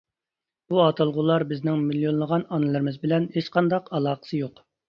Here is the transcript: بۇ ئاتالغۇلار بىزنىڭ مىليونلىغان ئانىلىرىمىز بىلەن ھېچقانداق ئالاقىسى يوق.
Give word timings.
بۇ 0.71 0.79
ئاتالغۇلار 0.85 1.45
بىزنىڭ 1.51 1.83
مىليونلىغان 1.91 2.47
ئانىلىرىمىز 2.57 2.99
بىلەن 3.07 3.31
ھېچقانداق 3.39 3.97
ئالاقىسى 3.99 4.45
يوق. 4.45 4.69